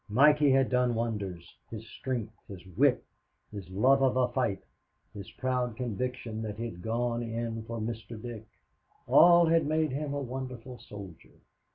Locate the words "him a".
9.91-10.19